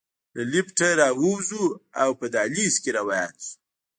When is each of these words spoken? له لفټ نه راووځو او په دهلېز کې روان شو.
له 0.35 0.43
لفټ 0.53 0.77
نه 0.83 0.89
راووځو 0.99 1.63
او 2.01 2.09
په 2.19 2.25
دهلېز 2.33 2.75
کې 2.83 2.91
روان 2.99 3.31
شو. 3.43 3.51